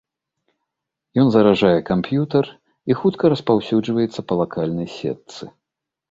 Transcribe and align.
Ён 1.23 1.27
заражае 1.33 1.79
камп'ютар 1.89 2.45
і 2.91 2.97
хутка 3.01 3.31
распаўсюджваецца 3.33 4.19
па 4.31 4.39
лакальнай 4.41 4.87
сетцы. 4.97 5.43